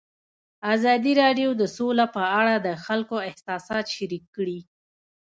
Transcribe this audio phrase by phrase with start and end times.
[0.73, 4.59] ازادي راډیو د سوله په اړه د خلکو احساسات شریک کړي.